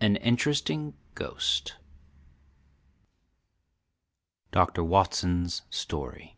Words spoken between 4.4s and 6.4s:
[DR. WATSON'S STORY.